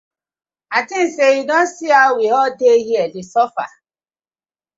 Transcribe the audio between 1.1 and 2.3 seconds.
say yu don see how we